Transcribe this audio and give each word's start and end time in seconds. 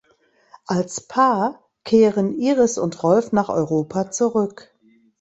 Als 0.65 1.01
Paar 1.01 1.63
kehren 1.83 2.33
Iris 2.33 2.79
und 2.79 3.03
Rolf 3.03 3.33
nach 3.33 3.49
Europa 3.49 4.09
zurück. 4.09 4.73